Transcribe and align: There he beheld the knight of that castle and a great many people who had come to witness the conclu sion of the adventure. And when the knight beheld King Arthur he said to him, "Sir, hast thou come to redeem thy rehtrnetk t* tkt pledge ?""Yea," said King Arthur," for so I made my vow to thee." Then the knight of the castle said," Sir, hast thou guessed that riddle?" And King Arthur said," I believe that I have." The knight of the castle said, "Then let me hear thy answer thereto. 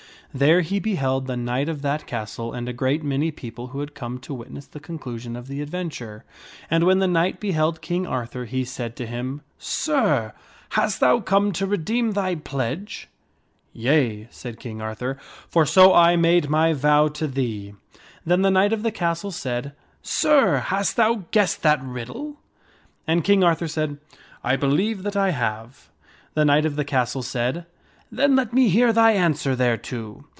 There 0.33 0.61
he 0.61 0.79
beheld 0.79 1.27
the 1.27 1.35
knight 1.35 1.67
of 1.67 1.81
that 1.81 2.07
castle 2.07 2.53
and 2.53 2.69
a 2.69 2.71
great 2.71 3.03
many 3.03 3.31
people 3.31 3.67
who 3.67 3.81
had 3.81 3.93
come 3.93 4.17
to 4.19 4.33
witness 4.33 4.65
the 4.65 4.79
conclu 4.79 5.19
sion 5.19 5.35
of 5.35 5.47
the 5.49 5.61
adventure. 5.61 6.23
And 6.69 6.85
when 6.85 6.99
the 6.99 7.05
knight 7.07 7.41
beheld 7.41 7.81
King 7.81 8.07
Arthur 8.07 8.45
he 8.45 8.63
said 8.63 8.95
to 8.95 9.05
him, 9.05 9.41
"Sir, 9.59 10.31
hast 10.69 11.01
thou 11.01 11.19
come 11.19 11.51
to 11.51 11.67
redeem 11.67 12.11
thy 12.13 12.35
rehtrnetk 12.35 12.35
t* 12.35 12.39
tkt 12.39 12.43
pledge 12.45 13.07
?""Yea," 13.73 14.27
said 14.31 14.57
King 14.57 14.81
Arthur," 14.81 15.17
for 15.49 15.65
so 15.65 15.93
I 15.93 16.15
made 16.15 16.49
my 16.49 16.71
vow 16.71 17.09
to 17.09 17.27
thee." 17.27 17.73
Then 18.25 18.41
the 18.41 18.49
knight 18.51 18.71
of 18.71 18.83
the 18.83 18.91
castle 18.93 19.31
said," 19.31 19.73
Sir, 20.01 20.59
hast 20.59 20.95
thou 20.95 21.25
guessed 21.31 21.61
that 21.63 21.83
riddle?" 21.83 22.37
And 23.05 23.25
King 23.25 23.43
Arthur 23.43 23.67
said," 23.67 23.97
I 24.45 24.55
believe 24.55 25.03
that 25.03 25.17
I 25.17 25.31
have." 25.31 25.89
The 26.35 26.45
knight 26.45 26.65
of 26.65 26.77
the 26.77 26.85
castle 26.85 27.21
said, 27.21 27.65
"Then 28.13 28.35
let 28.35 28.51
me 28.51 28.67
hear 28.67 28.91
thy 28.91 29.13
answer 29.13 29.55
thereto. 29.55 30.25